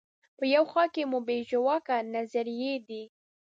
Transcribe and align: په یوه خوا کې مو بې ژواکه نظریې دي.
په 0.37 0.43
یوه 0.53 0.67
خوا 0.71 0.85
کې 0.93 1.03
مو 1.09 1.19
بې 1.27 1.37
ژواکه 1.49 1.97
نظریې 2.15 2.75
دي. 2.87 3.03